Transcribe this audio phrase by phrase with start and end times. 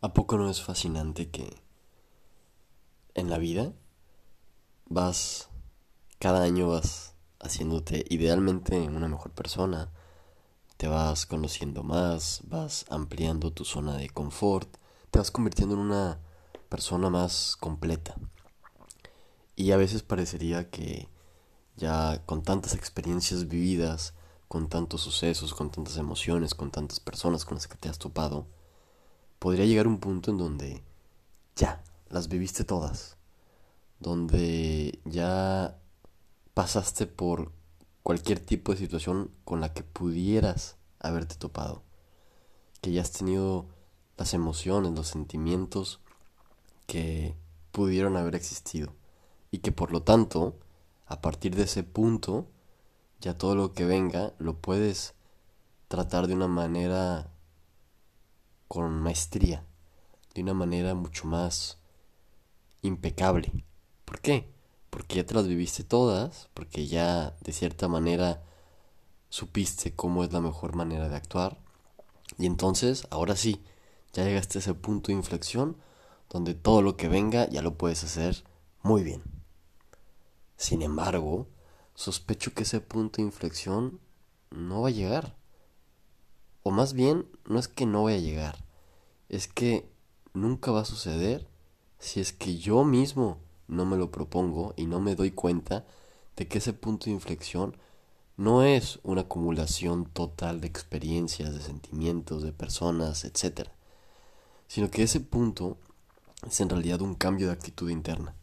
[0.00, 1.60] ¿A poco no es fascinante que
[3.14, 3.72] en la vida
[4.86, 5.48] vas,
[6.20, 9.90] cada año vas haciéndote idealmente una mejor persona,
[10.76, 14.72] te vas conociendo más, vas ampliando tu zona de confort,
[15.10, 16.20] te vas convirtiendo en una
[16.68, 18.14] persona más completa.
[19.56, 21.08] Y a veces parecería que
[21.76, 24.14] ya con tantas experiencias vividas,
[24.46, 28.46] con tantos sucesos, con tantas emociones, con tantas personas con las que te has topado,
[29.38, 30.82] podría llegar un punto en donde
[31.56, 33.16] ya las viviste todas,
[34.00, 35.78] donde ya
[36.54, 37.52] pasaste por
[38.02, 41.82] cualquier tipo de situación con la que pudieras haberte topado,
[42.80, 43.66] que ya has tenido
[44.16, 46.00] las emociones, los sentimientos
[46.86, 47.36] que
[47.70, 48.94] pudieron haber existido
[49.50, 50.58] y que por lo tanto,
[51.06, 52.46] a partir de ese punto,
[53.20, 55.14] ya todo lo que venga lo puedes
[55.88, 57.30] tratar de una manera
[58.68, 59.64] con maestría,
[60.34, 61.78] de una manera mucho más
[62.82, 63.64] impecable.
[64.04, 64.52] ¿Por qué?
[64.90, 68.42] Porque ya te las viviste todas, porque ya de cierta manera
[69.30, 71.58] supiste cómo es la mejor manera de actuar.
[72.38, 73.62] Y entonces, ahora sí,
[74.12, 75.76] ya llegaste a ese punto de inflexión
[76.28, 78.44] donde todo lo que venga ya lo puedes hacer
[78.82, 79.22] muy bien.
[80.56, 81.48] Sin embargo,
[81.94, 84.00] sospecho que ese punto de inflexión
[84.50, 85.37] no va a llegar.
[86.68, 88.64] O más bien, no es que no vaya a llegar,
[89.30, 89.88] es que
[90.34, 91.48] nunca va a suceder
[91.98, 93.38] si es que yo mismo
[93.68, 95.86] no me lo propongo y no me doy cuenta
[96.36, 97.74] de que ese punto de inflexión
[98.36, 103.70] no es una acumulación total de experiencias, de sentimientos, de personas, etc.
[104.66, 105.78] Sino que ese punto
[106.46, 108.34] es en realidad un cambio de actitud interna.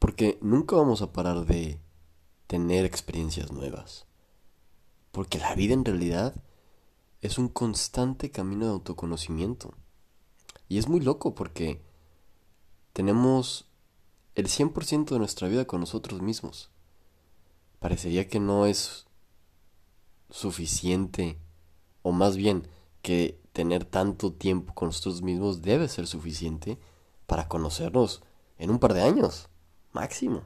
[0.00, 1.78] Porque nunca vamos a parar de
[2.48, 4.06] tener experiencias nuevas.
[5.12, 6.34] Porque la vida en realidad
[7.26, 9.74] es un constante camino de autoconocimiento.
[10.68, 11.82] Y es muy loco porque
[12.92, 13.66] tenemos
[14.36, 16.70] el 100% de nuestra vida con nosotros mismos.
[17.80, 19.06] Parecería que no es
[20.30, 21.38] suficiente,
[22.02, 22.68] o más bien
[23.02, 26.78] que tener tanto tiempo con nosotros mismos debe ser suficiente
[27.26, 28.22] para conocernos
[28.58, 29.48] en un par de años,
[29.92, 30.42] máximo.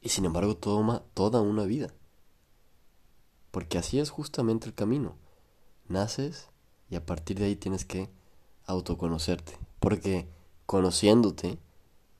[0.00, 1.92] Y sin embargo toma toda una vida.
[3.50, 5.16] Porque así es justamente el camino
[5.90, 6.48] naces
[6.88, 8.10] y a partir de ahí tienes que
[8.66, 9.58] autoconocerte.
[9.78, 10.28] Porque
[10.66, 11.58] conociéndote,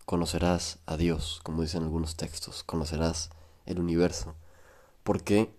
[0.04, 3.30] conocerás a Dios, como dicen algunos textos, conocerás
[3.66, 4.34] el universo.
[5.02, 5.54] Porque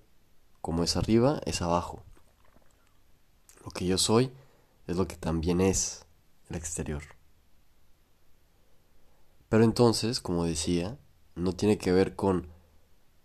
[0.61, 2.03] como es arriba, es abajo.
[3.66, 4.31] Lo que yo soy
[4.88, 6.05] es lo que también es
[6.49, 7.03] el exterior.
[9.49, 10.97] Pero entonces, como decía,
[11.35, 12.47] no tiene que ver con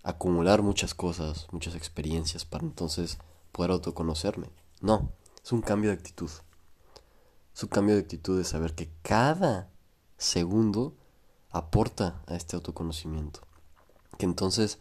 [0.02, 3.18] acumular muchas cosas, muchas experiencias para entonces
[3.52, 4.48] poder autoconocerme.
[4.80, 6.30] No, es un cambio de actitud.
[7.54, 9.70] Es un cambio de actitud de saber que cada
[10.18, 10.96] segundo
[11.50, 13.40] aporta a este autoconocimiento.
[14.18, 14.78] Que entonces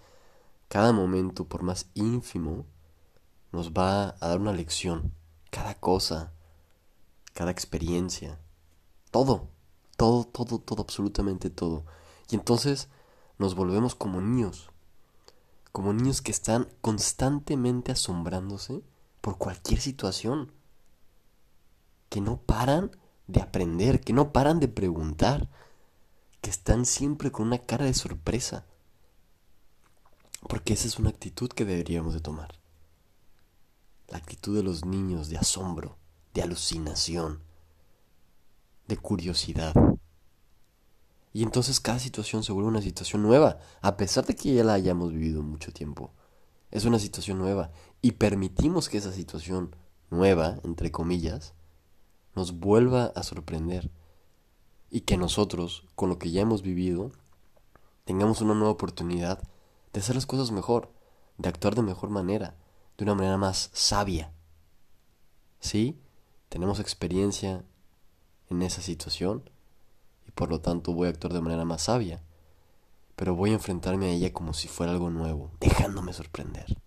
[0.67, 2.65] cada momento, por más ínfimo,
[3.51, 5.13] nos va a dar una lección.
[5.51, 6.33] Cada cosa,
[7.33, 8.39] cada experiencia,
[9.11, 9.49] todo,
[9.95, 11.85] todo, todo, todo, absolutamente todo.
[12.29, 12.89] Y entonces
[13.37, 14.69] nos volvemos como niños,
[15.71, 18.83] como niños que están constantemente asombrándose
[19.25, 20.51] por cualquier situación.
[22.09, 22.91] Que no paran
[23.25, 25.49] de aprender, que no paran de preguntar,
[26.41, 28.67] que están siempre con una cara de sorpresa.
[30.47, 32.53] Porque esa es una actitud que deberíamos de tomar.
[34.09, 35.97] La actitud de los niños de asombro,
[36.35, 37.41] de alucinación,
[38.87, 39.73] de curiosidad.
[41.33, 44.73] Y entonces cada situación se vuelve una situación nueva, a pesar de que ya la
[44.73, 46.13] hayamos vivido mucho tiempo.
[46.75, 47.71] Es una situación nueva
[48.01, 49.73] y permitimos que esa situación
[50.09, 51.53] nueva, entre comillas,
[52.35, 53.89] nos vuelva a sorprender
[54.89, 57.13] y que nosotros, con lo que ya hemos vivido,
[58.03, 59.41] tengamos una nueva oportunidad
[59.93, 60.91] de hacer las cosas mejor,
[61.37, 62.57] de actuar de mejor manera,
[62.97, 64.33] de una manera más sabia.
[65.61, 65.97] ¿Sí?
[66.49, 67.63] Tenemos experiencia
[68.49, 69.49] en esa situación
[70.27, 72.21] y por lo tanto voy a actuar de manera más sabia,
[73.15, 76.77] pero voy a enfrentarme a ella como si fuera algo nuevo, dejándome sorprender.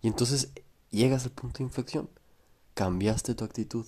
[0.00, 0.52] Y entonces
[0.90, 2.08] llegas al punto de inflexión.
[2.74, 3.86] Cambiaste tu actitud.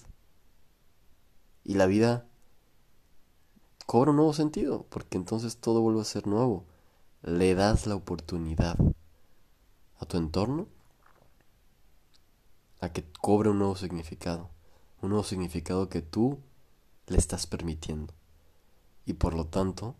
[1.65, 2.27] Y la vida
[3.87, 6.67] cobra un nuevo sentido, porque entonces todo vuelve a ser nuevo.
[7.23, 8.77] Le das la oportunidad
[9.99, 10.67] a tu entorno
[12.81, 14.51] a que cobre un nuevo significado.
[15.03, 16.41] Un nuevo significado que tú
[17.07, 18.13] le estás permitiendo.
[19.07, 19.97] Y por lo tanto,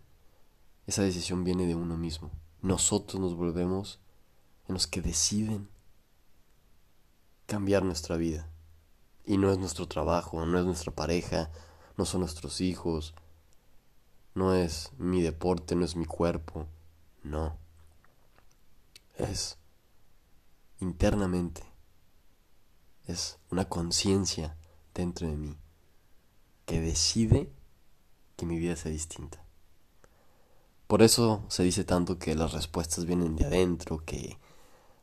[0.91, 2.31] esa decisión viene de uno mismo.
[2.61, 4.01] Nosotros nos volvemos
[4.67, 5.69] en los que deciden
[7.45, 8.49] cambiar nuestra vida.
[9.25, 11.49] Y no es nuestro trabajo, no es nuestra pareja,
[11.95, 13.15] no son nuestros hijos,
[14.35, 16.67] no es mi deporte, no es mi cuerpo,
[17.23, 17.57] no.
[19.15, 19.57] Es
[20.81, 21.63] internamente.
[23.07, 24.57] Es una conciencia
[24.93, 25.57] dentro de mí
[26.65, 27.49] que decide
[28.35, 29.41] que mi vida sea distinta.
[30.91, 34.37] Por eso se dice tanto que las respuestas vienen de adentro, que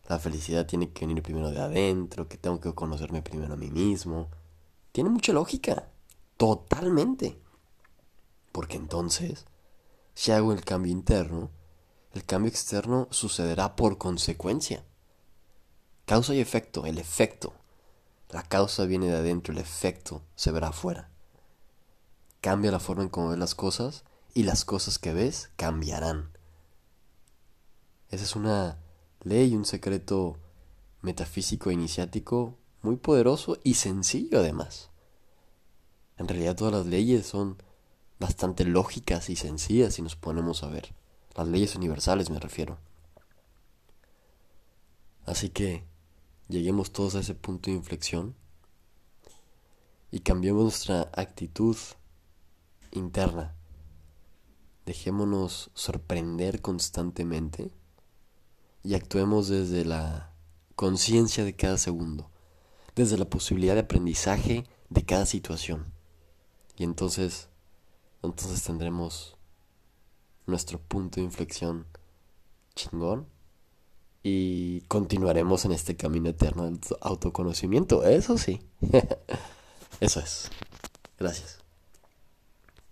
[0.07, 3.71] la felicidad tiene que venir primero de adentro, que tengo que conocerme primero a mí
[3.71, 4.29] mismo.
[4.93, 5.89] Tiene mucha lógica,
[6.37, 7.41] totalmente.
[8.53, 9.47] Porque entonces,
[10.13, 11.49] si hago el cambio interno,
[12.13, 14.85] el cambio externo sucederá por consecuencia.
[16.05, 17.55] Causa y efecto, el efecto.
[18.29, 21.09] La causa viene de adentro, el efecto se verá afuera.
[22.43, 24.05] Cambia la forma en cómo ves las cosas
[24.39, 26.31] y las cosas que ves cambiarán.
[28.09, 28.79] Esa es una
[29.25, 30.39] ley, un secreto
[31.03, 34.91] metafísico e iniciático muy poderoso y sencillo además.
[36.19, 37.61] En realidad todas las leyes son
[38.21, 40.95] bastante lógicas y sencillas si nos ponemos a ver.
[41.35, 42.79] Las leyes universales me refiero.
[45.27, 45.83] Así que
[46.47, 48.37] lleguemos todos a ese punto de inflexión
[50.13, 51.77] y cambiemos nuestra actitud
[52.93, 53.58] interna
[54.89, 57.71] Dejémonos sorprender constantemente
[58.83, 60.33] y actuemos desde la
[60.77, 62.31] conciencia de cada segundo,
[62.97, 65.93] desde la posibilidad de aprendizaje de cada situación.
[66.75, 67.51] Y entonces,
[68.23, 69.37] entonces tendremos
[70.47, 71.87] nuestro punto de inflexión
[72.75, 73.29] chingón
[74.23, 78.05] y continuaremos en este camino eterno del autoconocimiento.
[78.05, 78.63] Eso sí.
[80.01, 80.51] Eso es.
[81.19, 81.59] Gracias.